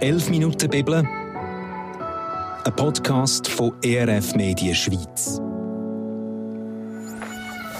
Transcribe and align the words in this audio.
11 0.00 0.28
Minuten 0.28 0.68
Bibel, 0.68 1.08
ein 2.64 2.76
Podcast 2.76 3.48
von 3.48 3.72
ERF 3.82 4.34
Medien 4.34 4.74
Schweiz. 4.74 5.40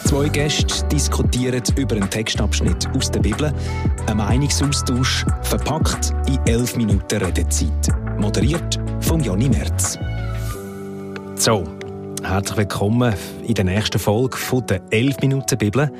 Zwei 0.07 0.29
Gäste 0.29 0.87
diskutieren 0.87 1.63
über 1.77 1.97
einen 1.97 2.09
Textabschnitt 2.09 2.89
aus 2.97 3.11
der 3.11 3.21
Bibel, 3.21 3.53
ein 4.07 4.17
Meinungsaustausch 4.17 5.26
verpackt 5.42 6.15
in 6.26 6.38
11 6.47 6.76
Minuten 6.76 7.22
Redezeit. 7.22 7.88
Moderiert 8.19 8.78
von 9.01 9.22
Jonny 9.22 9.51
Merz. 9.51 9.98
So, 11.35 11.64
herzlich 12.22 12.56
willkommen 12.56 13.14
in 13.46 13.54
der 13.54 13.64
nächsten 13.64 13.98
Folge 13.98 14.38
von 14.38 14.67
der 14.67 14.80
11 14.90 15.21
Minuten 15.21 15.58
Bibel. 15.58 15.92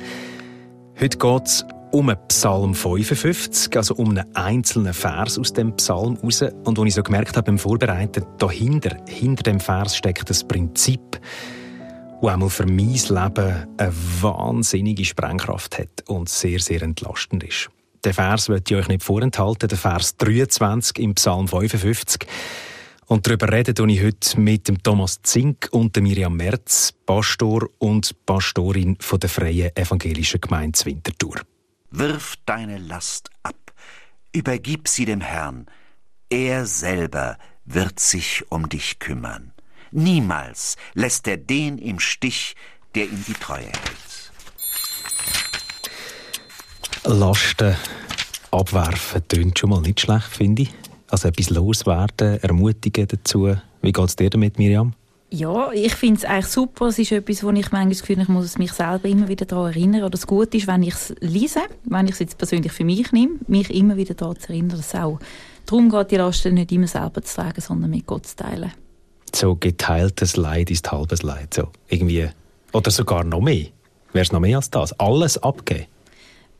Heute 0.99 1.17
geht 1.17 1.45
es 1.45 1.65
um 1.91 2.13
Psalm 2.27 2.73
55, 2.73 3.75
also 3.77 3.95
um 3.95 4.09
einen 4.11 4.35
einzelnen 4.35 4.93
Vers 4.93 5.39
aus 5.39 5.53
dem 5.53 5.75
Psalm 5.75 6.17
raus. 6.17 6.41
Und 6.41 6.79
als 6.79 6.87
ich 6.87 6.93
so 6.95 7.03
gemerkt 7.03 7.37
habe 7.37 7.45
beim 7.45 7.57
Vorbereiten, 7.57 8.25
dahinter, 8.37 8.97
hinter 9.07 9.43
dem 9.43 9.59
Vers 9.59 9.97
steckt 9.97 10.29
das 10.29 10.43
Prinzip, 10.43 11.19
das 12.21 12.31
einmal 12.31 12.49
für 12.49 12.65
mein 12.65 12.93
Leben 12.93 13.67
eine 13.77 13.93
wahnsinnige 14.21 15.05
Sprengkraft 15.05 15.79
hat 15.79 16.03
und 16.07 16.29
sehr, 16.29 16.59
sehr 16.59 16.81
entlastend 16.81 17.43
ist. 17.43 17.69
Der 18.03 18.13
Vers 18.13 18.49
wird 18.49 18.69
ich 18.69 18.77
euch 18.77 18.87
nicht 18.87 19.03
vorenthalten, 19.03 19.67
der 19.67 19.77
Vers 19.77 20.17
23 20.17 20.99
im 20.99 21.15
Psalm 21.15 21.47
55. 21.47 22.27
Und 23.07 23.25
darüber 23.25 23.51
rede 23.51 23.73
ich 23.87 24.03
heute 24.03 24.39
mit 24.39 24.67
dem 24.67 24.83
Thomas 24.83 25.21
Zink 25.23 25.69
und 25.71 25.95
der 25.95 26.03
Miriam 26.03 26.35
Merz, 26.35 26.93
Pastor 27.05 27.69
und 27.79 28.13
Pastorin 28.25 28.97
von 28.99 29.19
der 29.19 29.29
Freien 29.29 29.75
Evangelischen 29.75 30.41
Gemeinde 30.41 30.77
Winterthur. 30.83 31.35
Wirf 31.89 32.35
deine 32.45 32.77
Last 32.77 33.29
ab, 33.43 33.73
übergib 34.33 34.87
sie 34.87 35.05
dem 35.05 35.21
Herrn, 35.21 35.67
er 36.29 36.65
selber 36.65 37.37
wird 37.65 37.99
sich 37.99 38.43
um 38.49 38.67
dich 38.67 38.99
kümmern. 38.99 39.53
Niemals 39.91 40.75
lässt 40.93 41.27
er 41.27 41.37
den 41.37 41.77
im 41.77 41.99
Stich, 41.99 42.55
der 42.95 43.05
ihm 43.05 43.23
die 43.25 43.33
Treue 43.33 43.65
hält. 43.65 44.31
Lasten 47.05 47.75
abwerfen 48.51 49.27
tönt 49.27 49.57
schon 49.57 49.69
mal 49.69 49.81
nicht 49.81 50.01
schlecht, 50.01 50.27
finde 50.27 50.63
ich. 50.63 50.73
Also 51.09 51.29
etwas 51.29 51.49
loswerden, 51.49 52.41
ermutigen 52.41 53.07
dazu. 53.07 53.55
Wie 53.81 53.91
geht 53.93 54.09
es 54.09 54.15
dir 54.17 54.29
damit, 54.29 54.57
Miriam? 54.57 54.93
Ja, 55.29 55.71
ich 55.73 55.93
finde 55.93 56.19
es 56.19 56.25
eigentlich 56.25 56.47
super. 56.47 56.87
Es 56.87 56.99
ist 56.99 57.11
etwas, 57.11 57.43
wo 57.43 57.49
ich 57.49 57.71
manchmal 57.71 57.89
Gefühl 57.89 58.21
ich 58.21 58.29
muss 58.29 58.57
mich 58.57 58.71
selber 58.71 59.09
immer 59.09 59.27
wieder 59.27 59.45
daran 59.45 59.73
erinnern. 59.73 60.01
Oder 60.01 60.11
das 60.11 60.25
Gute 60.25 60.57
ist, 60.57 60.67
wenn 60.67 60.83
ich 60.83 60.93
es 60.93 61.13
lese, 61.19 61.59
wenn 61.83 62.05
ich 62.05 62.13
es 62.13 62.19
jetzt 62.19 62.37
persönlich 62.37 62.71
für 62.71 62.85
mich 62.85 63.11
nehme, 63.11 63.35
mich 63.47 63.69
immer 63.73 63.97
wieder 63.97 64.13
daran 64.13 64.39
zu 64.39 64.49
erinnern, 64.49 64.77
dass 64.77 64.93
es 64.93 64.95
auch 64.95 65.19
darum 65.65 65.89
geht, 65.89 66.11
die 66.11 66.15
Lasten 66.15 66.53
nicht 66.53 66.71
immer 66.71 66.87
selber 66.87 67.21
zu 67.21 67.35
tragen, 67.35 67.59
sondern 67.59 67.89
mit 67.89 68.05
Gott 68.07 68.25
zu 68.25 68.37
teilen. 68.37 68.71
So 69.35 69.55
geteiltes 69.55 70.37
Leid 70.37 70.71
ist 70.71 70.89
halbes 70.89 71.23
Leid. 71.23 71.53
So 71.53 71.67
irgendwie. 71.89 72.29
Oder 72.71 72.91
sogar 72.91 73.25
noch 73.25 73.41
mehr. 73.41 73.65
Wäre 74.13 74.23
es 74.23 74.31
noch 74.31 74.39
mehr 74.39 74.57
als 74.57 74.69
das? 74.69 74.97
Alles 74.99 75.37
abgeben? 75.37 75.87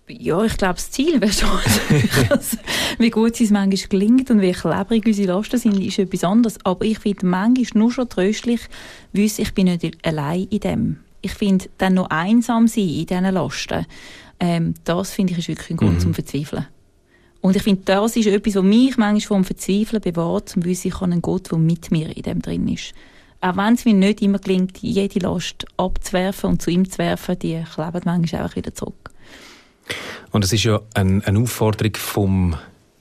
Ja, 0.10 0.44
ich 0.44 0.56
glaube, 0.58 0.76
das 0.76 0.90
Ziel 0.90 1.20
wäre 1.20 1.34
schon, 1.34 1.50
also, 2.30 2.58
wie 2.98 3.10
gut 3.10 3.40
es 3.42 3.50
manchmal 3.50 3.90
gelingt 3.90 4.32
und 4.32 4.40
wie 4.40 4.54
klebrig 4.54 5.06
unsere 5.06 5.34
Lasten 5.34 5.58
sind, 5.58 5.84
ist 5.84 6.00
etwas 6.00 6.24
anderes. 6.24 6.58
Aber 6.64 6.86
ich 6.86 7.00
finde 7.00 7.26
manchmal 7.26 7.82
nur 7.82 7.92
schon 7.92 8.08
tröstlich, 8.08 8.62
wissen, 9.12 9.42
ich 9.42 9.54
bin 9.54 9.66
nicht 9.66 9.98
allein 10.06 10.48
in 10.50 10.60
dem. 10.60 10.98
Ich 11.22 11.34
finde, 11.34 11.66
dann 11.78 11.96
noch 11.96 12.10
einsam 12.10 12.68
sein 12.68 12.88
in 12.88 13.06
diesen 13.06 13.34
Lasten, 13.34 13.86
ähm, 14.40 14.76
das 14.86 15.12
finde 15.12 15.34
ich 15.34 15.40
ist 15.40 15.48
wirklich 15.50 15.72
ein 15.72 15.78
Grund 15.78 15.96
mhm. 15.96 16.00
zum 16.00 16.14
Verzweifeln. 16.14 16.68
Und 17.42 17.56
ich 17.56 17.64
finde, 17.64 17.82
das 17.86 18.16
ist 18.16 18.28
etwas, 18.28 18.56
was 18.56 18.64
mich 18.64 18.98
manchmal 18.98 19.22
vom 19.22 19.44
Verzweifeln 19.44 20.02
bewahrt, 20.02 20.50
zum 20.50 20.64
Wissen, 20.64 20.88
ich 20.88 20.96
habe 20.96 21.06
einen 21.06 21.22
Gott, 21.22 21.52
der 21.52 21.58
mit 21.58 21.92
mir 21.92 22.16
in 22.16 22.24
dem 22.24 22.42
drin 22.42 22.68
ist. 22.68 22.94
Auch 23.42 23.58
wenn 23.58 23.74
es 23.74 23.86
mir 23.86 23.94
nicht 23.94 24.22
immer 24.22 24.40
gelingt, 24.40 24.80
jede 24.80 25.20
Last 25.20 25.66
abzuwerfen 25.78 26.52
und 26.52 26.62
zu 26.62 26.72
ihm 26.72 26.90
zu 26.90 26.98
werfen, 26.98 27.38
die 27.40 27.64
kleben 27.73 28.02
manchmal 28.06 28.46
auch 28.46 28.56
wieder 28.56 28.73
zurück. 28.73 29.12
Und 30.31 30.43
es 30.43 30.53
ist 30.53 30.64
ja 30.64 30.81
eine, 30.93 31.25
eine 31.25 31.39
Aufforderung 31.39 31.95
vom 31.95 32.55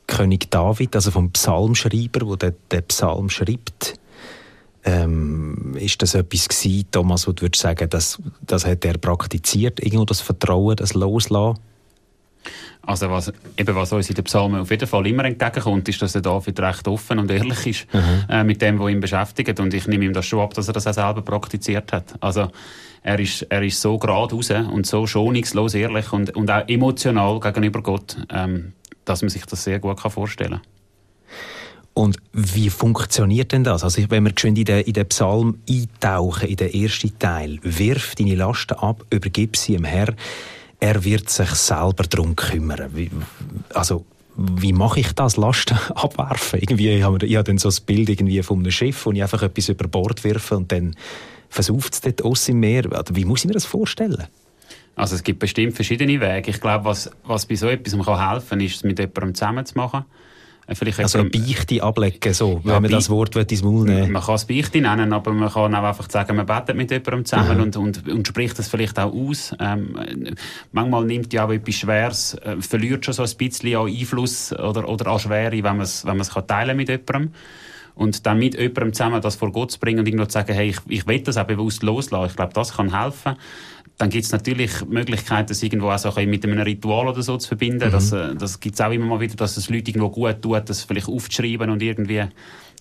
König 0.06 0.50
David, 0.50 0.94
also 0.94 1.10
vom 1.10 1.30
Psalmschreiber, 1.32 2.36
der 2.36 2.52
den 2.72 2.82
Psalm 2.84 3.28
schreibt. 3.28 3.98
Ähm, 4.84 5.74
ist 5.76 6.00
das 6.00 6.14
etwas 6.14 6.48
gewesen, 6.48 6.86
Thomas, 6.92 7.26
wo 7.26 7.32
du 7.32 7.42
würdest 7.42 7.62
sagen, 7.62 7.90
das, 7.90 8.22
das 8.40 8.64
hat 8.64 8.84
er 8.84 8.98
praktiziert, 8.98 9.80
irgendwo 9.80 10.04
das 10.04 10.20
Vertrauen, 10.20 10.76
das 10.76 10.94
Loslassen? 10.94 11.58
Also 12.82 13.10
was, 13.10 13.32
eben 13.56 13.74
was 13.74 13.92
uns 13.92 14.08
in 14.08 14.14
den 14.14 14.24
Psalmen 14.24 14.60
auf 14.60 14.70
jeden 14.70 14.86
Fall 14.86 15.06
immer 15.06 15.24
entgegenkommt, 15.24 15.88
ist, 15.88 16.00
dass 16.02 16.12
der 16.12 16.22
David 16.22 16.60
recht 16.60 16.86
offen 16.86 17.18
und 17.18 17.30
ehrlich 17.30 17.66
ist 17.66 17.94
mhm. 17.94 18.24
äh, 18.28 18.44
mit 18.44 18.62
dem, 18.62 18.78
was 18.78 18.90
ihn 18.90 19.00
beschäftigt. 19.00 19.58
Und 19.58 19.74
ich 19.74 19.88
nehme 19.88 20.04
ihm 20.04 20.12
das 20.12 20.26
schon 20.26 20.40
ab, 20.40 20.54
dass 20.54 20.68
er 20.68 20.74
das 20.74 20.86
auch 20.86 20.94
selber 20.94 21.22
praktiziert 21.22 21.92
hat. 21.92 22.14
Also 22.20 22.50
er 23.02 23.18
ist, 23.18 23.42
er 23.42 23.62
ist 23.62 23.80
so 23.80 23.98
geradeaus 23.98 24.50
und 24.50 24.86
so 24.86 25.06
schonungslos 25.06 25.74
ehrlich 25.74 26.12
und, 26.12 26.34
und 26.36 26.50
auch 26.50 26.68
emotional 26.68 27.40
gegenüber 27.40 27.82
Gott, 27.82 28.16
ähm, 28.30 28.72
dass 29.04 29.22
man 29.22 29.28
sich 29.28 29.44
das 29.46 29.64
sehr 29.64 29.78
gut 29.78 30.00
kann 30.00 30.10
vorstellen 30.10 30.50
kann. 30.50 30.60
Und 31.96 32.18
wie 32.34 32.68
funktioniert 32.68 33.52
denn 33.52 33.64
das? 33.64 33.82
Also 33.82 34.02
wenn 34.10 34.24
wir 34.24 34.32
geschwind 34.32 34.58
in 34.58 34.66
den, 34.66 34.80
in 34.82 34.92
den 34.92 35.08
Psalm 35.08 35.62
eintauchen, 35.66 36.46
in 36.46 36.56
den 36.56 36.70
ersten 36.70 37.18
Teil, 37.18 37.58
wirf 37.62 38.14
deine 38.16 38.34
Lasten 38.34 38.74
ab, 38.74 39.02
übergib 39.08 39.56
sie 39.56 39.76
dem 39.76 39.84
Herr, 39.84 40.14
er 40.86 41.04
wird 41.04 41.28
sich 41.28 41.50
selber 41.50 42.04
darum 42.04 42.36
kümmern. 42.36 42.90
Wie, 42.94 43.10
also 43.74 44.04
wie 44.36 44.72
mache 44.72 45.00
ich 45.00 45.12
das? 45.12 45.36
Lasten 45.36 45.78
abwerfen? 45.94 46.60
Irgendwie, 46.60 46.90
ich 46.90 47.02
habe, 47.02 47.18
dann 47.18 47.58
so 47.58 47.68
das 47.68 47.80
Bild 47.80 48.08
irgendwie 48.08 48.42
von 48.42 48.60
einem 48.60 48.70
Schiff, 48.70 49.04
wo 49.04 49.12
ich 49.12 49.22
einfach 49.22 49.42
etwas 49.42 49.68
über 49.68 49.88
Bord 49.88 50.22
werfe 50.24 50.56
und 50.56 50.70
dann 50.70 50.94
versauft 51.48 51.94
es 51.94 52.00
dort 52.02 52.22
aus 52.22 52.48
im 52.48 52.60
Meer. 52.60 52.84
Wie 53.12 53.24
muss 53.24 53.40
ich 53.40 53.46
mir 53.46 53.54
das 53.54 53.64
vorstellen? 53.64 54.24
Also 54.94 55.14
es 55.14 55.22
gibt 55.22 55.40
bestimmt 55.40 55.74
verschiedene 55.74 56.20
Wege. 56.20 56.50
Ich 56.50 56.60
glaube, 56.60 56.84
was, 56.84 57.10
was 57.24 57.46
bei 57.46 57.56
so 57.56 57.68
etwas 57.68 57.94
helfen 57.94 58.48
kann, 58.48 58.60
ist 58.60 58.76
es 58.76 58.84
mit 58.84 58.98
jemandem 58.98 59.34
zusammen 59.34 59.66
zu 59.66 59.76
machen. 59.76 60.04
Äh, 60.66 60.74
vielleicht 60.74 60.98
also 60.98 61.18
eine 61.18 61.30
Beichte 61.30 61.82
ablegen, 61.82 62.34
so, 62.34 62.60
ja, 62.64 62.74
wenn 62.74 62.82
man 62.82 62.90
das 62.90 63.08
Wort 63.08 63.36
ins 63.36 63.62
Maul 63.62 63.84
nehmen 63.84 64.12
Man 64.12 64.22
kann 64.22 64.34
es 64.34 64.44
Beichte 64.44 64.80
nennen, 64.80 65.12
aber 65.12 65.32
man 65.32 65.50
kann 65.50 65.74
auch 65.74 65.84
einfach 65.84 66.10
sagen, 66.10 66.36
man 66.36 66.46
betet 66.46 66.76
mit 66.76 66.90
jemandem 66.90 67.24
zusammen 67.24 67.60
und, 67.60 67.76
und, 67.76 68.08
und 68.08 68.26
spricht 68.26 68.58
das 68.58 68.68
vielleicht 68.68 68.98
auch 68.98 69.12
aus. 69.12 69.54
Ähm, 69.60 69.96
manchmal 70.72 71.04
nimmt 71.04 71.32
ja 71.32 71.46
auch 71.46 71.52
etwas 71.52 71.74
Schweres, 71.74 72.34
äh, 72.34 72.56
verliert 72.60 73.04
schon 73.04 73.14
so 73.14 73.22
ein 73.22 73.36
bisschen 73.36 73.76
an 73.76 73.86
Einfluss 73.86 74.52
oder, 74.52 74.88
oder 74.88 75.06
an 75.08 75.18
Schwere, 75.18 75.52
wenn 75.52 75.62
man 75.62 75.80
es 75.80 76.04
wenn 76.04 76.46
teilen 76.46 76.76
mit 76.76 76.88
jemandem 76.88 77.32
und 77.96 78.26
dann 78.26 78.38
mit 78.38 78.54
jemandem 78.54 78.92
zusammen 78.92 79.20
das 79.22 79.36
vor 79.36 79.50
Gott 79.50 79.72
zu 79.72 79.80
bringen 79.80 80.00
und 80.00 80.06
irgendwo 80.06 80.26
zu 80.26 80.32
sagen, 80.32 80.52
hey, 80.52 80.68
ich, 80.68 80.78
ich 80.86 81.06
will 81.06 81.20
das 81.20 81.38
auch 81.38 81.44
bewusst 81.44 81.82
loslassen. 81.82 82.30
Ich 82.30 82.36
glaube, 82.36 82.52
das 82.52 82.76
kann 82.76 82.96
helfen. 82.96 83.36
Dann 83.98 84.10
gibt 84.10 84.24
es 84.24 84.32
natürlich 84.32 84.84
Möglichkeiten, 84.86 85.48
das 85.48 85.62
irgendwo 85.62 85.90
auch 85.90 85.98
so 85.98 86.12
mit 86.20 86.44
einem 86.44 86.58
Ritual 86.60 87.08
oder 87.08 87.22
so 87.22 87.38
zu 87.38 87.48
verbinden. 87.48 87.88
Mhm. 87.88 87.92
Das, 87.92 88.12
äh, 88.12 88.34
das 88.34 88.60
gibt 88.60 88.74
es 88.74 88.80
auch 88.80 88.90
immer 88.90 89.06
mal 89.06 89.20
wieder, 89.20 89.36
dass 89.36 89.56
es 89.56 89.70
Leute 89.70 89.90
irgendwo 89.90 90.10
gut 90.10 90.42
tut, 90.42 90.68
das 90.68 90.82
vielleicht 90.82 91.08
aufzuschreiben 91.08 91.70
und 91.70 91.82
irgendwie, 91.82 92.24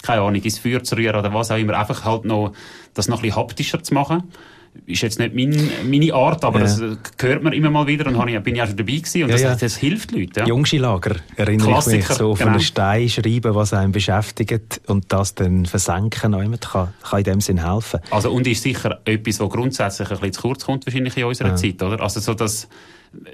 keine 0.02 0.22
Ahnung, 0.22 0.42
ins 0.42 0.59
Feuer 0.59 0.84
zu 0.84 0.96
rühren 0.98 1.16
oder 1.16 1.34
was 1.34 1.52
auch 1.52 1.58
immer. 1.58 1.80
Einfach 1.80 2.03
halt 2.03 2.26
noch, 2.26 2.53
das 2.94 3.08
noch 3.08 3.20
ein 3.20 3.22
bisschen 3.22 3.38
haptischer 3.38 3.81
zu 3.81 3.94
machen 3.94 4.24
ist 4.86 5.02
jetzt 5.02 5.19
nicht 5.19 5.34
mein, 5.34 5.69
meine 5.90 6.13
Art, 6.13 6.44
aber 6.44 6.59
ja. 6.59 6.66
das 6.66 6.81
hört 7.19 7.44
man 7.44 7.53
immer 7.53 7.69
mal 7.69 7.88
wieder 7.88 8.08
und 8.08 8.30
ich, 8.30 8.40
bin 8.41 8.56
ja 8.56 8.63
auch 8.63 8.68
schon 8.68 8.78
dabei 8.78 8.94
gewesen 8.94 9.24
und 9.24 9.30
ja, 9.30 9.36
das, 9.36 9.41
ja. 9.41 9.56
das, 9.56 9.78
hilft 9.78 10.12
Leuten. 10.12 10.40
Ja. 10.40 10.46
Jungschi-Lager 10.46 11.16
erinnere 11.36 11.68
Klassiker, 11.68 11.97
ich 11.97 12.09
mich 12.09 12.18
so 12.18 12.25
genau. 12.25 12.36
von 12.36 12.47
einem 12.50 12.59
Stein 12.59 13.09
schreiben, 13.09 13.56
was 13.56 13.74
einen 13.74 13.91
beschäftigt 13.91 14.81
und 14.88 15.12
das 15.12 15.35
dann 15.35 15.66
versenken 15.66 16.34
kann, 16.34 16.59
kann 16.59 17.19
in 17.19 17.24
dem 17.24 17.41
Sinn 17.41 17.66
helfen. 17.66 18.00
Also 18.12 18.31
und 18.31 18.47
ist 18.47 18.64
sicher 18.64 19.00
etwas, 19.06 19.40
was 19.40 19.50
grundsätzlich 19.50 20.09
ein 20.09 20.18
bisschen 20.18 20.34
zu 20.34 20.41
kurz 20.41 20.66
kommt 20.66 20.85
wahrscheinlich 20.85 21.18
in 21.18 21.24
unserer 21.24 21.56
Zeit, 21.56 21.81
oder? 21.81 22.02
Also 22.02 22.19
so 22.19 22.34
das 22.34 22.68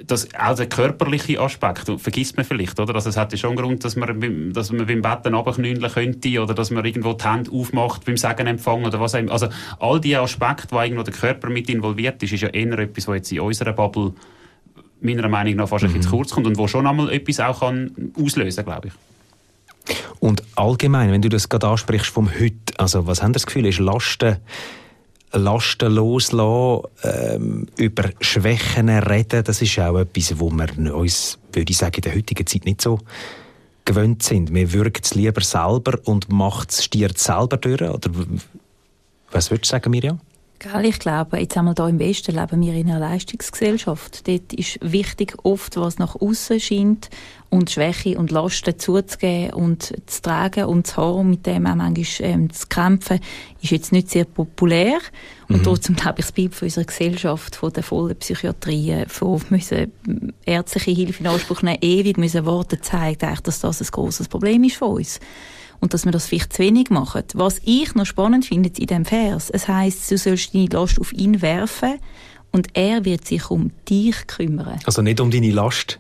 das, 0.06 0.28
auch 0.38 0.56
der 0.56 0.68
körperliche 0.68 1.40
Aspekt 1.40 1.92
vergisst 1.98 2.38
man 2.38 2.46
vielleicht, 2.46 2.80
oder? 2.80 2.96
Also 2.96 3.10
es 3.10 3.18
hat 3.18 3.32
ja 3.32 3.38
schon 3.38 3.52
einen 3.52 3.60
Grund, 3.60 3.84
dass 3.84 3.96
man, 3.96 4.54
dass 4.54 4.72
man 4.72 4.86
beim 4.86 5.02
Betten 5.02 5.34
runterknüllen 5.34 5.92
könnte 5.92 6.42
oder 6.42 6.54
dass 6.54 6.72
man 6.72 6.86
irgendwo 6.86 7.14
die 7.14 7.24
Hände 7.24 7.52
aufmacht 7.52 8.06
beim 8.06 8.18
Segenempfang 8.18 8.86
oder 8.86 9.00
was 9.00 9.16
auch 9.16 9.20
immer. 9.20 9.32
Also 9.32 9.48
all 9.80 10.00
die 10.00 10.16
Aspekte, 10.16 10.68
wo 10.72 10.80
irgendwo 10.80 11.04
der 11.04 11.14
Körper 11.14 11.50
mit 11.50 11.70
involviert 11.70 12.22
ist, 12.24 12.34
ist 12.34 12.42
ja 12.42 12.50
eher 12.50 12.78
etwas, 12.80 13.08
was 13.08 13.16
jetzt 13.16 13.32
in 13.32 13.40
unserer 13.42 13.74
Bubble 13.74 14.14
meiner 15.02 15.28
Meinung 15.28 15.56
nach 15.56 15.70
fast 15.70 15.84
mhm. 15.84 15.90
ein 15.90 15.94
bisschen 15.94 16.10
zu 16.10 16.18
kurz 16.18 16.32
kommt 16.32 16.48
und 16.48 16.58
wo 16.58 16.68
schon 16.68 16.88
einmal 16.88 17.12
etwas 17.12 17.40
auch 17.40 17.60
kann 17.60 18.14
auslösen, 18.20 18.64
glaube 18.64 18.90
ich. 18.90 18.94
Und 20.20 20.44
allgemein, 20.56 21.12
wenn 21.12 21.22
du 21.22 21.30
das 21.30 21.50
gerade 21.50 21.68
ansprichst 21.68 22.08
vom 22.08 22.30
Heute, 22.40 22.78
also 22.78 23.08
was 23.08 23.24
haben 23.24 23.34
das 23.34 23.46
Gefühl, 23.46 23.66
ist 23.66 23.80
Lasten 23.80 24.38
Lasten 25.34 25.94
loslassen, 25.94 26.88
ähm, 27.04 27.68
über 27.78 28.10
Schwächen 28.20 28.90
reden, 28.90 29.44
das 29.44 29.62
ist 29.62 29.80
auch 29.80 29.98
etwas, 29.98 30.40
wo 30.40 30.50
wir 30.50 30.96
uns, 30.96 31.40
würde 31.54 31.72
ich 31.72 31.78
sagen, 31.78 31.96
in 31.96 32.02
der 32.02 32.16
heutigen 32.16 32.46
Zeit 32.46 32.66
nicht 32.66 32.82
so 32.82 33.00
gewöhnt 33.86 34.24
sind. 34.24 34.54
Wir 34.54 34.72
wirken 34.74 35.02
es 35.04 35.16
lieber 35.16 35.42
selber 35.42 36.00
und 36.06 36.32
macht 36.32 36.72
es, 36.72 36.84
stiert 36.84 37.18
selber 37.18 37.58
durch. 37.58 37.82
Oder 37.82 38.12
was 39.32 39.50
würdest 39.50 39.72
du 39.72 39.76
sagen, 39.76 39.92
Miriam? 39.92 40.20
Ich 40.84 41.00
glaube, 41.00 41.40
jetzt 41.40 41.58
einmal 41.58 41.74
hier 41.76 41.88
im 41.88 41.98
Westen 41.98 42.36
leben 42.36 42.62
wir 42.62 42.74
in 42.74 42.90
einer 42.90 43.00
Leistungsgesellschaft. 43.00 44.28
Dort 44.28 44.54
ist 44.54 44.78
wichtig 44.82 45.36
oft, 45.42 45.76
was 45.78 45.98
nach 45.98 46.16
außen 46.16 46.60
scheint 46.60 47.10
und 47.50 47.72
Schwäche 47.72 48.18
und 48.18 48.30
Lasten 48.30 48.78
zuzugeben 48.78 49.54
und 49.54 49.92
zu 50.06 50.22
tragen 50.22 50.66
und 50.66 50.86
zu 50.86 50.98
haben, 50.98 51.32
mit 51.32 51.48
dem 51.48 51.66
auch 51.66 51.76
manchmal 51.76 52.30
ähm, 52.30 52.54
zu 52.54 52.68
kämpfen, 52.68 53.20
ist 53.62 53.72
jetzt 53.72 53.92
nicht 53.92 54.12
sehr 54.12 54.26
populär. 54.26 55.00
Und 55.50 55.58
mhm. 55.58 55.64
trotzdem 55.64 55.96
glaube 55.96 56.20
ich, 56.20 56.26
es 56.26 56.32
bleibt 56.32 56.54
von 56.54 56.68
unserer 56.68 56.86
Gesellschaft, 56.86 57.56
von 57.56 57.74
der 57.74 57.84
vollen 57.84 58.16
Psychiatrie, 58.18 59.06
von 59.08 59.42
müssen 59.50 59.92
ärztliche 60.46 60.92
Hilfe 60.92 61.24
in 61.24 61.28
Anspruch 61.28 61.64
nehmen, 61.64 61.80
ewig 61.82 62.18
müssen 62.18 62.46
warten, 62.46 62.78
zeigt 62.84 63.24
eigentlich, 63.24 63.42
dass 63.42 63.62
das 63.62 63.82
ein 63.82 63.88
grosses 63.92 64.28
Problem 64.28 64.64
ist 64.64 64.76
von 64.76 64.98
uns 64.98 65.20
und 65.82 65.94
dass 65.94 66.06
wir 66.06 66.12
das 66.14 66.28
vielleicht 66.28 66.54
zu 66.54 66.62
wenig 66.62 66.90
machen. 66.90 67.24
Was 67.34 67.60
ich 67.66 67.94
noch 67.96 68.06
spannend 68.06 68.46
finde 68.46 68.70
in 68.70 68.88
diesem 68.88 69.06
Vers, 69.06 69.50
es 69.50 69.68
heißt, 69.68 70.10
du 70.10 70.18
sollst 70.18 70.54
deine 70.54 70.68
Last 70.68 71.02
auf 71.02 71.12
ihn 71.12 71.42
werfen 71.42 71.96
und 72.52 72.70
er 72.74 73.04
wird 73.04 73.26
sich 73.26 73.50
um 73.50 73.72
dich 73.90 74.28
kümmern. 74.28 74.80
Also 74.86 75.02
nicht 75.02 75.20
um 75.20 75.30
deine 75.30 75.52
Last? 75.52 76.00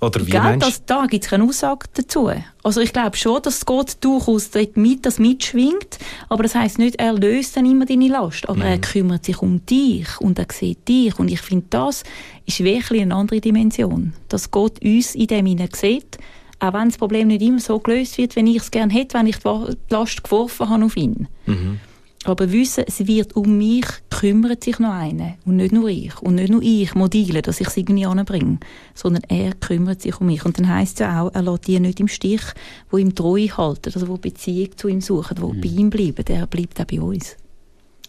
Oder 0.00 0.26
wie 0.26 0.30
Gell, 0.30 0.58
das, 0.58 0.84
da 0.84 1.06
gibt 1.06 1.24
es 1.24 1.30
keine 1.30 1.44
Aussage 1.44 1.86
dazu. 1.94 2.30
Also 2.62 2.82
ich 2.82 2.92
glaube 2.92 3.16
schon, 3.16 3.40
dass 3.40 3.64
Gott 3.64 3.96
durchaus 4.00 4.50
mit, 4.74 5.06
das 5.06 5.18
mitschwingt, 5.18 5.98
aber 6.28 6.42
das 6.42 6.54
heißt 6.54 6.78
nicht, 6.78 6.96
er 6.96 7.14
löst 7.14 7.56
dann 7.56 7.64
immer 7.64 7.86
deine 7.86 8.08
Last, 8.08 8.46
aber 8.46 8.58
mhm. 8.58 8.62
er 8.62 8.78
kümmert 8.78 9.24
sich 9.24 9.40
um 9.40 9.64
dich 9.64 10.20
und 10.20 10.38
er 10.38 10.46
sieht 10.52 10.86
dich 10.86 11.18
und 11.18 11.30
ich 11.30 11.40
finde, 11.40 11.66
das 11.70 12.02
ist 12.44 12.62
wirklich 12.62 13.00
eine 13.00 13.14
andere 13.14 13.40
Dimension, 13.40 14.12
dass 14.28 14.50
Gott 14.50 14.84
uns 14.84 15.14
in 15.14 15.28
dem 15.28 15.46
hinein 15.46 15.70
sieht 15.72 16.18
auch 16.58 16.72
wenn 16.72 16.88
das 16.88 16.98
Problem 16.98 17.28
nicht 17.28 17.42
immer 17.42 17.60
so 17.60 17.78
gelöst 17.78 18.18
wird, 18.18 18.36
wie 18.36 18.56
ich 18.56 18.62
es 18.62 18.70
gerne 18.70 18.92
hätte, 18.92 19.18
wenn 19.18 19.26
ich 19.26 19.38
die 19.38 19.76
Last 19.90 20.24
geworfen 20.24 20.68
habe 20.68 20.84
auf 20.84 20.96
ihn. 20.96 21.28
Mhm. 21.46 21.80
Aber 22.24 22.50
wissen, 22.50 22.84
es 22.88 23.06
wird 23.06 23.36
um 23.36 23.56
mich 23.56 23.86
kümmert 24.10 24.64
sich 24.64 24.80
noch 24.80 24.92
einer 24.92 25.34
und 25.44 25.56
nicht 25.56 25.72
nur 25.72 25.88
ich. 25.88 26.20
Und 26.20 26.36
nicht 26.36 26.50
nur 26.50 26.60
ich 26.60 26.94
modile, 26.94 27.40
dass 27.40 27.60
ich 27.60 27.68
es 27.68 27.76
irgendwie 27.76 28.06
anbringe, 28.06 28.58
sondern 28.94 29.22
er 29.28 29.54
kümmert 29.54 30.02
sich 30.02 30.20
um 30.20 30.26
mich. 30.26 30.44
Und 30.44 30.58
dann 30.58 30.68
heisst 30.68 30.94
es 30.94 31.00
ja 31.00 31.22
auch, 31.22 31.32
er 31.32 31.42
lässt 31.42 31.68
die 31.68 31.78
nicht 31.78 32.00
im 32.00 32.08
Stich, 32.08 32.42
wo 32.90 32.96
ihm 32.96 33.14
treu 33.14 33.46
halten, 33.48 33.92
also 33.94 34.08
wo 34.08 34.16
Beziehung 34.16 34.76
zu 34.76 34.88
ihm 34.88 35.00
suchen, 35.00 35.36
wo 35.40 35.52
mhm. 35.52 35.60
bei 35.60 35.68
ihm 35.68 35.90
bleiben. 35.90 36.24
Der 36.24 36.46
bleibt 36.48 36.80
auch 36.80 36.86
bei 36.86 37.00
uns. 37.00 37.36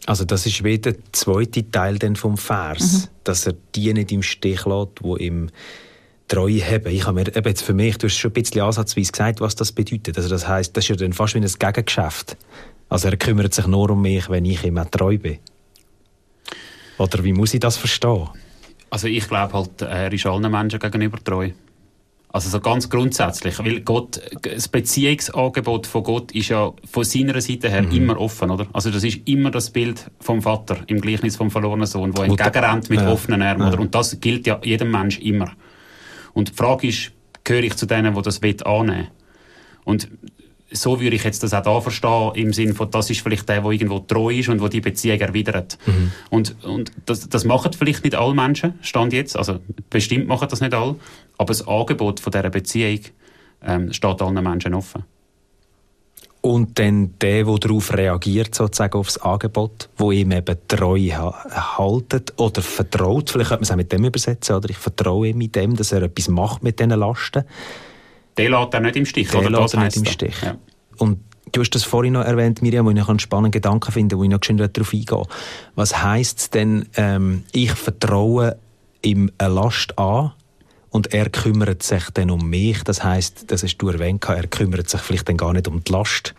Also 0.07 0.25
das 0.25 0.45
ist 0.45 0.63
wieder 0.63 0.93
der 0.93 1.01
zweite 1.11 1.69
Teil 1.69 1.99
vom 2.15 2.37
Vers, 2.37 3.03
mhm. 3.03 3.07
dass 3.23 3.45
er 3.45 3.53
die 3.75 3.93
nicht 3.93 4.11
im 4.11 4.23
Stich 4.23 4.65
lässt, 4.65 5.03
wo 5.03 5.17
ihm 5.17 5.49
Treue 6.27 6.61
haben. 6.61 6.87
Ich 6.87 7.05
habe 7.05 7.13
mir 7.13 7.35
eben 7.35 7.47
jetzt 7.47 7.61
für 7.61 7.73
mich, 7.73 7.97
du 7.97 8.07
hast 8.07 8.17
schon 8.17 8.31
ein 8.31 8.33
bisschen 8.33 8.61
ansatzweise 8.61 9.11
gesagt, 9.11 9.41
was 9.41 9.55
das 9.55 9.71
bedeutet. 9.71 10.17
Also 10.17 10.29
das 10.29 10.47
heißt, 10.47 10.75
das 10.75 10.83
ist 10.83 10.89
ja 10.89 10.95
dann 10.95 11.13
fast 11.13 11.35
wie 11.35 11.39
ein 11.39 11.45
Gegengeschäft. 11.45 12.37
Also 12.89 13.09
er 13.09 13.17
kümmert 13.17 13.53
sich 13.53 13.67
nur 13.67 13.89
um 13.89 14.01
mich, 14.01 14.29
wenn 14.29 14.45
ich 14.45 14.63
ihm 14.63 14.77
auch 14.77 14.85
treu 14.85 15.17
bin. 15.17 15.39
Oder 16.97 17.23
wie 17.23 17.33
muss 17.33 17.53
ich 17.53 17.59
das 17.59 17.77
verstehen? 17.77 18.29
Also 18.89 19.07
ich 19.07 19.27
glaube 19.27 19.53
halt, 19.53 19.81
er 19.81 20.11
ist 20.11 20.25
allen 20.25 20.49
Menschen 20.51 20.79
gegenüber 20.79 21.17
treu. 21.23 21.51
Also 22.29 22.49
so 22.49 22.59
ganz 22.59 22.89
grundsätzlich, 22.89 23.57
weil 23.59 23.81
Gott, 23.81 24.21
das 24.41 24.67
Beziehungsangebot 24.67 25.87
von 25.87 26.03
Gott 26.03 26.31
ist 26.33 26.49
ja 26.49 26.73
von 26.89 27.03
seiner 27.03 27.39
Seite 27.39 27.69
her 27.69 27.83
mhm. 27.83 27.91
immer 27.91 28.19
offen, 28.19 28.51
oder? 28.51 28.67
Also 28.73 28.91
das 28.91 29.03
ist 29.03 29.21
immer 29.25 29.49
das 29.49 29.69
Bild 29.69 30.11
vom 30.19 30.41
Vater 30.41 30.77
im 30.87 30.99
Gleichnis 30.99 31.37
vom 31.37 31.49
verlorenen 31.49 31.87
Sohn, 31.87 32.15
wo 32.17 32.23
entgegenrennt 32.23 32.89
mit 32.89 32.99
ja. 32.99 33.11
offenen 33.11 33.41
Armen, 33.41 33.61
ja. 33.61 33.69
oder? 33.69 33.79
Und 33.79 33.95
das 33.95 34.19
gilt 34.19 34.45
ja 34.45 34.59
jedem 34.61 34.91
Mensch 34.91 35.19
immer. 35.19 35.51
Und 36.37 36.49
die 36.49 36.53
Frage 36.53 36.87
ist, 36.87 37.13
gehöre 37.43 37.63
ich 37.63 37.75
zu 37.75 37.87
denen, 37.87 38.13
die 38.13 38.21
das 38.21 38.43
annehmen 38.43 38.63
wollen? 38.63 39.07
Und 39.85 40.07
so 40.69 41.01
würde 41.01 41.15
ich 41.15 41.23
jetzt 41.23 41.41
das 41.41 41.55
auch 41.55 41.63
da 41.63 41.81
verstehen, 41.81 42.31
im 42.35 42.53
Sinne 42.53 42.75
von, 42.75 42.91
das 42.91 43.09
ist 43.09 43.21
vielleicht 43.21 43.49
der, 43.49 43.61
der 43.61 43.71
irgendwo 43.71 43.99
treu 43.99 44.31
ist 44.31 44.47
und 44.47 44.61
der 44.61 44.69
die 44.69 44.81
Beziehung 44.81 45.19
erwidert. 45.19 45.79
Mhm. 45.87 46.11
Und, 46.29 46.63
und 46.63 46.91
das, 47.07 47.27
das 47.27 47.43
machen 47.43 47.73
vielleicht 47.73 48.03
nicht 48.03 48.13
alle 48.13 48.35
Menschen, 48.35 48.75
Stand 48.81 49.13
jetzt, 49.13 49.35
also 49.35 49.59
bestimmt 49.89 50.27
machen 50.27 50.47
das 50.47 50.61
nicht 50.61 50.75
alle, 50.75 50.97
aber 51.39 51.47
das 51.47 51.67
Angebot 51.67 52.19
von 52.19 52.31
dieser 52.31 52.51
Beziehung 52.51 52.99
ähm, 53.63 53.91
steht 53.91 54.21
allen 54.21 54.43
Menschen 54.43 54.75
offen 54.75 55.05
und 56.47 56.79
dann 56.79 57.13
der, 57.19 57.43
der 57.43 57.57
darauf 57.57 57.93
reagiert, 57.93 58.55
sozusagen 58.55 58.97
aufs 58.97 59.17
Angebot, 59.17 59.89
wo 59.97 60.13
ihm 60.13 60.31
eben 60.31 60.55
treu 60.69 60.97
haltet 60.97 62.33
oder 62.37 62.61
vertraut, 62.61 63.29
vielleicht 63.29 63.49
könnte 63.49 63.59
man 63.59 63.63
es 63.63 63.71
auch 63.71 63.75
mit 63.75 63.91
dem 63.91 64.05
übersetzen, 64.05 64.55
oder 64.55 64.69
ich 64.69 64.77
vertraue 64.77 65.27
ihm 65.27 65.39
mit 65.39 65.57
dem, 65.57 65.75
dass 65.75 65.91
er 65.91 66.03
etwas 66.03 66.29
macht 66.29 66.63
mit 66.63 66.79
diesen 66.79 66.91
Lasten. 66.91 67.43
Der 68.37 68.49
lässt 68.49 68.73
er 68.73 68.79
nicht 68.79 68.95
im 68.95 69.05
Stich, 69.05 69.29
der 69.29 69.41
oder? 69.41 69.61
lässt 69.61 69.73
er 69.73 69.83
nicht 69.83 69.97
im 69.97 70.05
Stich. 70.05 70.41
Ja. 70.41 70.55
Und 70.97 71.19
du 71.51 71.59
hast 71.59 71.71
das 71.71 71.83
vorhin 71.83 72.13
noch 72.13 72.23
erwähnt, 72.23 72.61
Miriam, 72.61 72.85
wo 72.85 72.91
ich 72.91 72.95
noch 72.95 73.09
einen 73.09 73.19
spannenden 73.19 73.51
Gedanken 73.51 73.91
finde, 73.91 74.17
wo 74.17 74.23
ich 74.23 74.29
noch 74.29 74.39
schön 74.41 74.55
darauf 74.55 74.93
eingehe. 74.93 75.23
Was 75.75 76.01
heisst 76.01 76.39
es 76.39 76.49
denn, 76.49 76.87
ähm, 76.95 77.43
ich 77.51 77.71
vertraue 77.73 78.55
ihm 79.01 79.31
eine 79.37 79.53
Last 79.53 79.99
an, 79.99 80.31
und 80.97 81.13
er 81.13 81.29
kümmert 81.29 81.83
sich 81.83 82.09
dann 82.15 82.31
um 82.31 82.49
mich. 82.49 82.83
Das 82.83 83.03
heißt, 83.03 83.51
das 83.51 83.61
hast 83.61 83.77
du 83.77 83.89
erwähnt, 83.89 84.25
er 84.27 84.47
kümmert 84.47 84.89
sich 84.89 84.99
vielleicht 84.99 85.29
dann 85.29 85.37
gar 85.37 85.53
nicht 85.53 85.67
um 85.67 85.83
die 85.83 85.91
Last. 85.91 86.33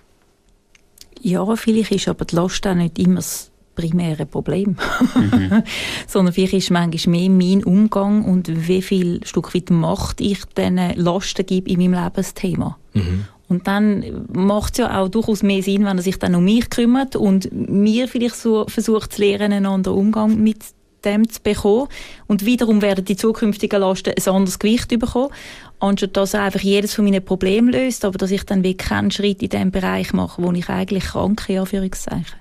Ja, 1.21 1.55
vielleicht 1.55 1.93
ist 1.93 2.09
aber 2.09 2.25
die 2.25 2.35
Last 2.35 2.67
auch 2.67 2.75
nicht 2.75 2.99
immer 2.99 3.17
das 3.17 3.53
primäre 3.77 4.27
Problem. 4.27 4.77
Mhm. 5.15 5.63
Sondern 6.09 6.35
vielleicht 6.35 6.55
ist 6.55 6.71
manchmal 6.73 7.29
mehr 7.29 7.31
mein 7.31 7.63
Umgang 7.63 8.25
und 8.25 8.51
wie 8.69 8.83
viel 8.83 9.25
Stück 9.25 9.55
weit 9.55 9.71
Macht 9.71 10.21
ich 10.21 10.45
diesen 10.57 10.97
Lasten 10.97 11.47
gebe 11.47 11.71
in 11.71 11.79
meinem 11.79 12.05
Lebensthema. 12.05 12.77
Mhm. 12.95 13.27
Und 13.47 13.69
dann 13.69 14.27
macht 14.33 14.73
es 14.73 14.79
ja 14.79 15.01
auch 15.01 15.09
durchaus 15.09 15.45
mehr 15.45 15.63
Sinn, 15.63 15.85
wenn 15.85 15.99
er 15.99 16.03
sich 16.03 16.19
dann 16.19 16.35
um 16.35 16.45
mich 16.45 16.69
kümmert 16.69 17.15
und 17.15 17.49
mir 17.53 18.09
vielleicht 18.09 18.37
so 18.37 18.67
versucht 18.67 19.13
zu 19.13 19.23
lernen, 19.23 19.53
einen 19.53 19.67
anderen 19.67 19.99
Umgang 19.99 20.43
mit 20.43 20.59
dem 21.05 21.29
zu 21.29 21.41
bekommen. 21.43 21.89
Und 22.27 22.45
wiederum 22.45 22.83
werden 22.83 23.05
die 23.05 23.17
zukünftigen 23.17 23.81
Lasten 23.81 24.15
ein 24.17 24.35
anderes 24.35 24.59
Gewicht 24.59 24.89
bekommen. 24.89 25.33
Anstatt 25.81 26.17
dass 26.17 26.35
er 26.35 26.43
einfach 26.43 26.61
jedes 26.61 26.95
von 26.95 27.05
meinen 27.05 27.25
Problemen 27.25 27.73
löst, 27.73 28.05
aber 28.05 28.19
dass 28.19 28.31
ich 28.31 28.45
dann 28.45 28.65
wirklich 28.65 28.89
keinen 28.89 29.11
Schritt 29.11 29.43
in 29.43 29.51
dem 29.51 29.71
Bereich 29.71 30.13
mache, 30.13 30.43
wo 30.43 30.51
ich 30.53 30.69
eigentlich 30.69 31.05
krank 31.05 31.45
in 31.49 31.61
Anführungszeichen. 31.61 32.39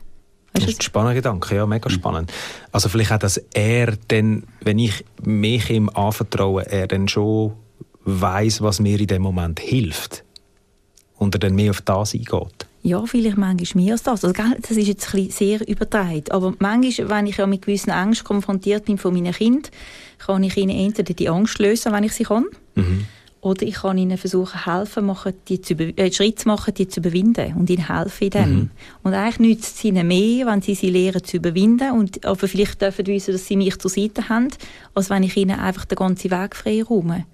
Das 0.54 0.66
ist 0.66 0.80
ein 0.80 0.82
spannender 0.82 1.16
Gedanke, 1.16 1.56
ja, 1.56 1.66
mega 1.68 1.90
spannend. 1.90 2.32
Also 2.72 2.90
vielleicht 2.90 3.12
auch, 3.12 3.20
dass 3.20 3.38
er 3.54 3.94
dann, 4.08 4.44
wenn 4.62 4.80
ich 4.80 5.06
mich 5.24 5.70
ihm 5.70 5.90
anvertraue, 5.90 6.66
er 6.66 6.88
dann 6.88 7.08
schon 7.08 7.54
weiß, 8.06 8.62
was 8.62 8.80
mir 8.80 9.00
in 9.00 9.08
dem 9.08 9.22
Moment 9.22 9.60
hilft. 9.60 10.24
Und 11.18 11.36
er 11.36 11.40
dann 11.40 11.56
mehr 11.56 11.72
auf 11.72 11.82
das 11.82 12.14
eingeht. 12.14 12.68
Ja, 12.88 13.06
vielleicht 13.06 13.36
manchmal 13.36 13.84
mehr 13.84 13.94
als 13.96 14.04
das. 14.04 14.24
Also, 14.24 14.42
das 14.62 14.72
ist 14.72 14.88
jetzt 14.88 15.14
ein 15.14 15.30
sehr 15.30 15.68
übertragen. 15.68 16.24
Aber 16.30 16.54
manchmal, 16.60 17.10
wenn 17.10 17.28
ich 17.28 17.36
ja 17.36 17.46
mit 17.46 17.64
gewissen 17.64 17.90
Ängsten 17.90 18.26
konfrontiert 18.26 18.86
bin 18.86 18.98
von 18.98 19.14
meinen 19.14 19.34
Kindern, 19.34 19.70
kann 20.20 20.42
ich 20.42 20.56
ihnen 20.56 20.70
entweder 20.70 21.14
die 21.14 21.28
Angst 21.28 21.60
lösen, 21.60 21.92
wenn 21.92 22.06
ich 22.06 22.14
sie 22.14 22.24
kann. 22.24 22.46
Mhm. 22.76 23.06
Oder 23.42 23.64
ich 23.64 23.76
kann 23.76 23.98
ihnen 23.98 24.18
versuchen, 24.18 24.64
helfen, 24.64 25.06
machen, 25.06 25.34
die 25.50 25.60
zu 25.60 25.74
äh, 25.74 26.14
Schritt 26.14 26.40
zu 26.40 26.48
machen, 26.48 26.76
die 26.76 26.88
zu 26.88 27.02
überwinden 27.02 27.56
und 27.58 27.70
ihnen 27.70 27.94
helfen 27.94 28.24
in 28.24 28.30
dem. 28.30 28.54
Mhm. 28.54 28.70
Und 29.04 29.14
eigentlich 29.14 29.40
nützt 29.40 29.76
es 29.76 29.84
ihnen 29.84 30.08
mehr, 30.08 30.46
wenn 30.46 30.62
sie 30.62 30.74
sie 30.74 30.90
lernen 30.90 31.26
zu 31.26 31.38
überwinden 31.38 31.92
und 31.92 32.26
aber 32.26 32.48
vielleicht 32.48 32.82
dürfen 32.82 33.06
wissen, 33.08 33.34
dass 33.34 33.48
sie 33.48 33.58
mich 33.58 33.78
zur 33.80 33.92
Seite 33.92 34.30
haben, 34.30 34.48
als 34.96 35.10
wenn 35.10 35.24
ich 35.24 35.36
ihnen 35.36 35.60
einfach 35.60 35.84
den 35.84 35.98
ganzen 35.98 36.32
Weg 36.32 36.56
frei 36.56 36.82
räume. 36.84 37.26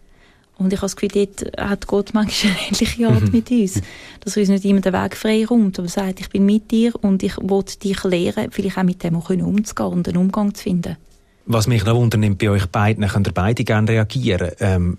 Und 0.57 0.71
ich 0.71 0.79
habe 0.79 0.85
das 0.85 0.95
Gefühl, 0.95 1.27
dort 1.27 1.59
hat 1.59 1.87
Gott 1.87 2.13
manchmal 2.13 2.53
eine 2.53 2.61
ähnliche 2.67 3.07
Art 3.07 3.21
mhm. 3.21 3.31
mit 3.31 3.51
uns. 3.51 3.81
Dass 4.21 4.37
er 4.37 4.41
uns 4.41 4.49
nicht 4.49 4.65
immer 4.65 4.81
den 4.81 4.93
Weg 4.93 5.17
frei 5.17 5.45
räumt, 5.45 5.79
aber 5.79 5.87
sagt, 5.87 6.19
ich 6.19 6.29
bin 6.29 6.45
mit 6.45 6.71
dir 6.71 6.93
und 7.01 7.23
ich 7.23 7.37
will 7.37 7.63
dich 7.83 8.03
lehren, 8.03 8.51
vielleicht 8.51 8.77
auch 8.77 8.83
mit 8.83 9.03
dem 9.03 9.15
auch 9.15 9.29
umzugehen 9.29 9.91
und 9.91 10.07
einen 10.07 10.17
Umgang 10.17 10.53
zu 10.53 10.63
finden. 10.63 10.97
Was 11.45 11.67
mich 11.67 11.83
noch 11.83 11.95
wundernimmt 11.95 12.37
bei 12.37 12.49
euch 12.49 12.67
beiden, 12.67 13.05
könnt 13.07 13.27
ihr 13.27 13.33
beide 13.33 13.63
gerne 13.63 13.89
reagieren. 13.89 14.51
Ähm, 14.59 14.97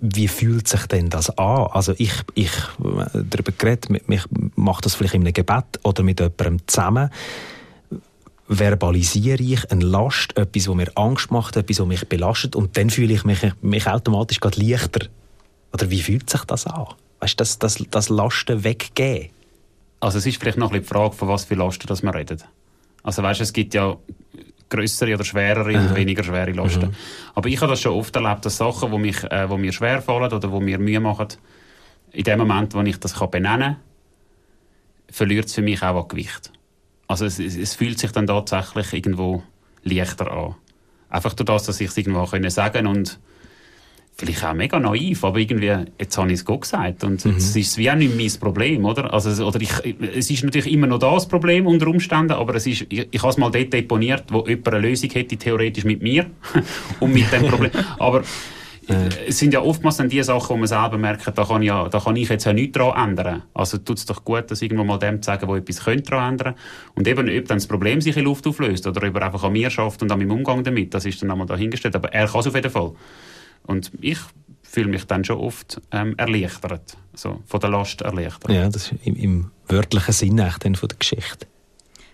wie 0.00 0.28
fühlt 0.28 0.68
sich 0.68 0.86
denn 0.86 1.10
das 1.10 1.36
an? 1.36 1.66
Also 1.70 1.94
ich, 1.98 2.12
ich 2.34 2.52
darüber 2.78 3.52
geredet, 3.52 4.08
mich 4.08 4.22
macht 4.54 4.86
das 4.86 4.94
vielleicht 4.94 5.14
in 5.14 5.22
einem 5.22 5.34
Gebet 5.34 5.64
oder 5.82 6.02
mit 6.02 6.20
jemandem 6.20 6.60
zusammen. 6.66 7.10
Verbalisiere 8.58 9.42
ich 9.42 9.70
eine 9.70 9.84
Last, 9.84 10.36
etwas, 10.36 10.68
was 10.68 10.74
mir 10.74 10.90
Angst 10.96 11.30
macht, 11.30 11.56
etwas, 11.56 11.80
was 11.80 11.86
mich 11.86 12.08
belastet 12.08 12.56
und 12.56 12.76
dann 12.76 12.90
fühle 12.90 13.14
ich 13.14 13.24
mich, 13.24 13.40
mich 13.60 13.86
automatisch 13.86 14.40
gerade 14.40 14.60
leichter. 14.60 15.08
Oder 15.72 15.90
wie 15.90 16.02
fühlt 16.02 16.28
sich 16.28 16.44
das 16.44 16.66
an? 16.66 16.86
Weißt 17.20 17.34
du, 17.34 17.42
das, 17.42 17.58
das, 17.58 17.82
das 17.90 18.08
Lasten 18.08 18.64
weggeben? 18.64 19.30
Also 20.00 20.18
es 20.18 20.26
ist 20.26 20.40
vielleicht 20.40 20.58
noch 20.58 20.72
ein 20.72 20.80
bisschen 20.80 20.94
die 20.94 21.00
Frage, 21.00 21.14
von 21.14 21.28
was 21.28 21.44
für 21.44 21.54
Lasten 21.54 21.86
das 21.86 22.02
wir 22.02 22.14
reden. 22.14 22.42
Also 23.02 23.22
weißt, 23.22 23.40
es 23.40 23.52
gibt 23.52 23.74
ja 23.74 23.96
größere 24.68 25.14
oder 25.14 25.24
schwerere 25.24 25.78
und 25.78 25.94
weniger 25.94 26.24
schwere 26.24 26.52
Lasten. 26.52 26.86
Mhm. 26.86 26.94
Aber 27.34 27.48
ich 27.48 27.60
habe 27.60 27.70
das 27.70 27.80
schon 27.80 27.92
oft 27.92 28.14
erlebt, 28.16 28.44
dass 28.44 28.56
Sachen, 28.56 28.90
die, 28.90 28.98
mich, 28.98 29.22
äh, 29.24 29.46
die 29.46 29.56
mir 29.56 29.72
schwer 29.72 30.02
fallen 30.02 30.32
oder 30.32 30.40
die 30.40 30.60
mir 30.60 30.78
Mühe 30.78 31.00
machen, 31.00 31.28
in 32.10 32.24
dem 32.24 32.38
Moment, 32.38 32.74
wo 32.74 32.80
ich 32.80 32.98
das 32.98 33.14
kann 33.14 33.30
benennen 33.30 33.60
kann, 33.60 33.76
verliert 35.10 35.46
es 35.46 35.54
für 35.54 35.62
mich 35.62 35.82
auch 35.82 36.02
an 36.02 36.08
Gewicht. 36.08 36.52
Also 37.12 37.26
es, 37.26 37.38
es, 37.38 37.74
fühlt 37.74 37.98
sich 37.98 38.10
dann 38.10 38.26
tatsächlich 38.26 38.90
irgendwo 38.94 39.42
leichter 39.84 40.32
an. 40.32 40.54
Einfach 41.10 41.34
durch 41.34 41.44
das, 41.44 41.64
dass 41.64 41.78
ich 41.78 41.88
es 41.88 41.98
irgendwo 41.98 42.24
können 42.24 42.48
sagen 42.48 42.86
und 42.86 43.20
vielleicht 44.16 44.42
auch 44.46 44.54
mega 44.54 44.80
naiv, 44.80 45.22
aber 45.22 45.38
irgendwie, 45.38 45.74
jetzt 45.98 46.16
habe 46.16 46.28
ich 46.28 46.38
es 46.38 46.44
Gott 46.46 46.62
gesagt 46.62 47.04
und 47.04 47.22
mhm. 47.22 47.36
ist 47.36 47.54
es 47.54 47.76
wie 47.76 47.90
auch 47.90 47.96
nicht 47.96 48.16
mein 48.16 48.40
Problem, 48.40 48.86
oder? 48.86 49.12
Also, 49.12 49.46
oder 49.46 49.60
ich, 49.60 49.72
es 50.16 50.30
ist 50.30 50.42
natürlich 50.42 50.72
immer 50.72 50.86
noch 50.86 51.00
das 51.00 51.28
Problem 51.28 51.66
unter 51.66 51.86
Umständen, 51.88 52.32
aber 52.32 52.54
es 52.54 52.66
ist, 52.66 52.86
ich, 52.88 53.08
ich 53.10 53.22
habe 53.22 53.30
es 53.30 53.36
mal 53.36 53.50
dort 53.50 53.74
deponiert, 53.74 54.24
wo 54.30 54.46
jemand 54.46 54.68
eine 54.68 54.88
Lösung 54.88 55.10
hätte, 55.10 55.36
theoretisch 55.36 55.84
mit 55.84 56.00
mir 56.00 56.30
und 57.00 57.12
mit 57.12 57.30
dem 57.30 57.46
Problem. 57.46 57.72
aber 57.98 58.22
es 58.88 59.38
sind 59.38 59.54
ja 59.54 59.60
oftmals 59.60 59.96
dann 59.96 60.08
die 60.08 60.22
Sachen, 60.22 60.50
wo 60.50 60.56
man 60.56 60.66
selber 60.66 60.98
merkt, 60.98 61.26
da 61.26 61.44
kann, 61.44 61.62
ja, 61.62 61.88
da 61.88 62.00
kann 62.00 62.16
ich 62.16 62.28
jetzt 62.28 62.44
ja 62.44 62.52
nichts 62.52 62.72
daran 62.72 63.10
ändern. 63.10 63.42
Also 63.54 63.78
tut 63.78 63.98
es 63.98 64.06
doch 64.06 64.24
gut, 64.24 64.50
das 64.50 64.60
irgendwo 64.60 64.84
mal 64.84 64.98
dem 64.98 65.22
zu 65.22 65.26
sagen, 65.26 65.46
wo 65.46 65.56
etwas 65.56 65.84
könnte 65.84 66.10
daran 66.10 66.32
ändern 66.32 66.54
Und 66.94 67.06
eben, 67.06 67.28
ob 67.28 67.48
dann 67.48 67.58
das 67.58 67.66
Problem 67.66 68.00
sich 68.00 68.16
in 68.16 68.24
Luft 68.24 68.46
auflöst 68.46 68.86
oder 68.86 69.06
ob 69.06 69.14
er 69.16 69.22
einfach 69.22 69.44
an 69.44 69.52
mir 69.52 69.70
schafft 69.70 70.02
und 70.02 70.10
an 70.10 70.18
meinem 70.18 70.32
Umgang 70.32 70.64
damit, 70.64 70.94
das 70.94 71.04
ist 71.04 71.22
dann 71.22 71.30
einmal 71.30 71.46
dahingestellt. 71.46 71.94
Aber 71.94 72.12
er 72.12 72.26
kann 72.26 72.40
es 72.40 72.46
auf 72.46 72.54
jeden 72.54 72.70
Fall. 72.70 72.92
Und 73.64 73.92
ich 74.00 74.18
fühle 74.62 74.88
mich 74.88 75.04
dann 75.04 75.24
schon 75.24 75.38
oft 75.38 75.80
ähm, 75.92 76.14
erleichtert, 76.16 76.96
so 77.14 77.40
von 77.46 77.60
der 77.60 77.70
Last 77.70 78.00
erleichtert. 78.00 78.50
Ja, 78.50 78.68
das 78.68 78.90
ist 78.90 78.94
im, 79.04 79.16
im 79.16 79.50
wörtlichen 79.68 80.12
Sinne 80.12 80.50
von 80.50 80.88
der 80.88 80.98
Geschichte. 80.98 81.46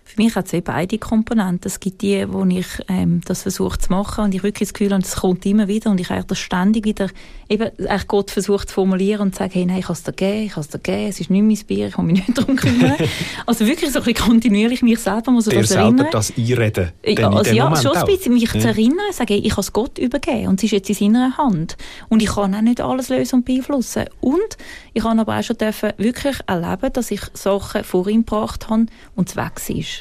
Für 0.09 0.23
mich 0.23 0.33
hat 0.35 0.51
es 0.51 0.61
beide 0.63 0.97
Komponenten. 0.97 1.67
Es 1.67 1.79
gibt 1.79 2.01
die, 2.01 2.25
wo 2.33 2.43
ich 2.43 2.65
ähm, 2.87 3.21
das 3.25 3.43
versuche 3.43 3.77
zu 3.77 3.91
machen 3.91 4.23
und 4.23 4.33
ich 4.33 4.41
wirklich 4.41 4.69
das 4.69 4.73
Gefühl 4.73 4.91
habe, 4.91 5.03
es 5.03 5.17
kommt 5.17 5.45
immer 5.45 5.67
wieder 5.67 5.91
und 5.91 6.01
ich 6.01 6.09
eigentlich 6.09 6.25
das 6.25 6.39
ständig 6.39 6.83
wieder, 6.83 7.09
eben 7.47 7.69
eigentlich 7.77 8.07
Gott 8.07 8.31
versucht 8.31 8.69
zu 8.69 8.73
formulieren 8.73 9.21
und 9.21 9.35
zu 9.35 9.39
sagen, 9.39 9.51
hey, 9.53 9.67
nein, 9.67 9.77
ich 9.77 9.85
kann 9.85 9.93
es 9.93 10.01
dir 10.01 10.13
geben, 10.13 10.45
ich 10.47 10.53
kann 10.53 10.61
es 10.61 10.69
dir 10.69 10.79
geben, 10.79 11.09
es 11.09 11.19
ist 11.19 11.29
nicht 11.29 11.43
mein 11.43 11.67
Bier, 11.67 11.87
ich 11.89 11.93
kann 11.93 12.07
mich 12.07 12.27
nicht 12.27 12.35
darum 12.35 12.55
kümmern. 12.55 12.95
also 13.45 13.67
wirklich 13.67 13.91
so 13.91 13.99
ein 13.99 14.05
bisschen 14.05 14.25
kontinuierlich 14.25 14.81
mich 14.81 14.97
selber 14.97 15.29
muss 15.29 15.45
ich 15.45 15.53
das 15.53 15.69
erinnern. 15.69 15.97
selber 15.97 16.11
das 16.11 16.33
einreden. 16.35 16.91
Ja, 17.05 17.29
also 17.29 17.51
ja, 17.51 17.75
schon 17.75 17.95
ein 17.95 18.05
bisschen 18.07 18.33
mich 18.33 18.51
ja. 18.51 18.59
zu 18.59 18.67
erinnern, 18.67 19.11
sagen, 19.11 19.27
hey, 19.33 19.41
ich 19.45 19.49
kann 19.49 19.61
es 19.61 19.73
Gott 19.73 19.99
übergeben 19.99 20.47
und 20.47 20.59
es 20.59 20.63
ist 20.63 20.71
jetzt 20.71 20.89
in 20.89 21.13
seiner 21.13 21.37
Hand. 21.37 21.77
Und 22.07 22.23
ich 22.23 22.29
kann 22.29 22.55
auch 22.55 22.61
nicht 22.61 22.81
alles 22.81 23.09
lösen 23.09 23.35
und 23.35 23.45
beeinflussen. 23.45 24.05
Und 24.21 24.57
ich 24.93 25.03
habe 25.03 25.21
aber 25.21 25.37
auch 25.37 25.43
schon 25.43 25.57
dürfen 25.57 25.93
wirklich 25.97 26.37
erleben, 26.47 26.91
dass 26.93 27.11
ich 27.11 27.21
Sachen 27.33 27.83
vor 27.83 28.07
ihm 28.07 28.25
gebracht 28.25 28.69
habe 28.71 28.87
und 29.15 29.29
es 29.29 29.35
weg 29.35 29.53
ist. 29.67 29.98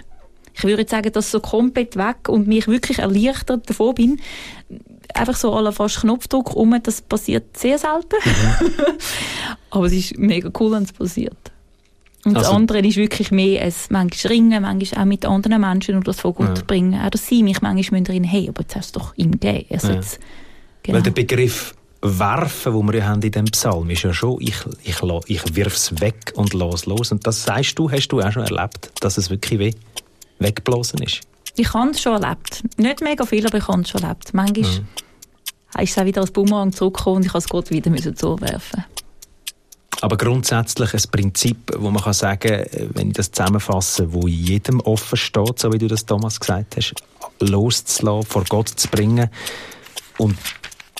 Ich 0.58 0.64
würde 0.64 0.88
sagen, 0.88 1.12
dass 1.12 1.30
so 1.30 1.40
komplett 1.40 1.96
weg 1.96 2.28
und 2.28 2.48
mich 2.48 2.66
wirklich 2.66 2.98
erleichtert 2.98 3.68
davon 3.70 3.94
bin. 3.94 4.20
Einfach 5.14 5.36
so 5.36 5.54
aller 5.54 5.72
fast 5.72 6.00
Knopfdruck 6.00 6.54
um, 6.54 6.78
das 6.82 7.00
passiert 7.00 7.56
sehr 7.56 7.78
selten. 7.78 8.16
Mhm. 8.24 8.84
aber 9.70 9.86
es 9.86 9.92
ist 9.92 10.18
mega 10.18 10.50
cool, 10.58 10.72
wenn 10.72 10.82
es 10.82 10.92
passiert. 10.92 11.36
Und 12.24 12.36
also, 12.36 12.48
das 12.48 12.56
andere 12.56 12.80
ist 12.80 12.96
wirklich 12.96 13.30
mehr 13.30 13.62
ein 13.62 13.72
manchmal 13.90 14.32
ringen, 14.32 14.62
manchmal 14.62 15.02
auch 15.02 15.06
mit 15.06 15.24
anderen 15.24 15.60
Menschen 15.60 15.94
und 15.94 16.08
das 16.08 16.20
von 16.20 16.34
Gott 16.34 16.58
ja. 16.58 16.64
bringen. 16.66 17.00
Auch 17.00 17.10
dass 17.10 17.26
sie 17.26 17.42
mich 17.42 17.62
manchmal 17.62 18.00
müssen 18.00 18.24
hey, 18.24 18.48
aber 18.48 18.62
jetzt 18.62 18.76
hast 18.76 18.96
du 18.96 19.00
doch 19.00 19.16
ihm 19.16 19.32
gegeben. 19.32 19.66
Also 19.70 19.88
ja. 19.88 19.94
jetzt, 19.94 20.18
genau. 20.82 20.96
Weil 20.96 21.02
der 21.04 21.10
Begriff 21.12 21.74
werfen, 22.02 22.74
wo 22.74 22.82
wir 22.82 22.96
ja 22.96 23.06
haben 23.06 23.22
in 23.22 23.32
dem 23.32 23.46
Psalm, 23.46 23.88
ist 23.90 24.02
ja 24.02 24.12
schon, 24.12 24.40
ich, 24.40 24.56
ich, 24.82 24.96
ich 25.26 25.56
wirf 25.56 25.74
es 25.74 26.00
weg 26.00 26.32
und 26.34 26.52
los 26.54 26.86
los. 26.86 27.12
Und 27.12 27.26
das 27.26 27.44
sagst 27.44 27.78
du, 27.78 27.90
hast 27.90 28.08
du 28.08 28.20
auch 28.20 28.32
schon 28.32 28.44
erlebt, 28.44 28.92
dass 29.00 29.16
es 29.16 29.30
wirklich 29.30 29.58
weh 29.58 29.72
weggeblasen 30.38 31.02
ist? 31.02 31.20
Ich 31.56 31.72
habe 31.74 31.90
es 31.90 32.00
schon 32.00 32.22
erlebt. 32.22 32.62
Nicht 32.78 33.00
mega 33.00 33.26
viel, 33.26 33.46
aber 33.46 33.58
ich 33.58 33.68
habe 33.68 33.82
es 33.82 33.88
schon 33.88 34.02
erlebt. 34.02 34.32
Manchmal 34.32 34.70
mhm. 34.70 35.82
ist 35.82 35.90
es 35.90 35.98
auch 35.98 36.04
wieder 36.04 36.20
als 36.20 36.30
Bumerang 36.30 36.72
zurückgekommen 36.72 37.16
und 37.16 37.26
ich 37.26 37.34
musste 37.34 37.46
es 37.46 37.48
Gott 37.48 37.70
wieder 37.70 38.14
zuwerfen 38.14 38.84
aber 40.00 40.16
grundsätzlich 40.16 40.94
ein 40.94 41.02
Prinzip, 41.10 41.72
wo 41.76 41.90
man 41.90 42.02
kann 42.02 42.12
sagen, 42.12 42.64
wenn 42.94 43.08
ich 43.08 43.14
das 43.14 43.32
zusammenfasse, 43.32 44.12
wo 44.12 44.26
jedem 44.28 44.80
offen 44.80 45.16
steht, 45.16 45.58
so 45.58 45.72
wie 45.72 45.78
du 45.78 45.88
das 45.88 46.06
Thomas 46.06 46.38
gesagt 46.38 46.76
hast, 46.76 46.94
loszulassen, 47.40 48.30
vor 48.30 48.44
Gott 48.48 48.68
zu 48.68 48.88
bringen 48.88 49.28
und 50.18 50.36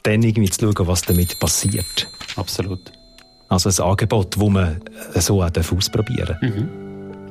dann 0.02 0.22
irgendwie 0.22 0.50
zu 0.50 0.72
schauen, 0.72 0.86
was 0.86 1.02
damit 1.02 1.38
passiert. 1.38 2.08
Absolut. 2.36 2.92
Also 3.48 3.70
ein 3.70 3.90
Angebot, 3.90 4.36
das 4.36 4.48
man 4.48 4.80
so 5.14 5.42
auch 5.42 5.50
ausprobieren 5.56 6.38
darf. 6.40 6.42
Mhm. 6.42 6.68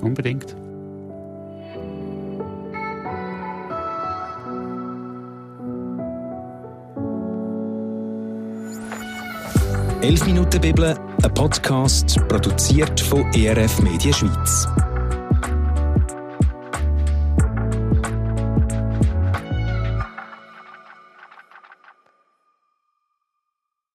Unbedingt. 0.01 0.55
11 10.01 10.27
Minuten 10.27 10.61
Bibel, 10.61 10.95
ein 11.23 11.33
Podcast 11.33 12.19
produziert 12.27 12.99
von 12.99 13.25
ERF 13.33 13.81
Media 13.81 14.13
Schweiz. 14.13 14.67